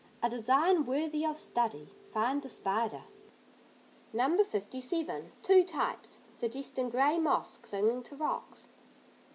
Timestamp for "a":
0.23-0.31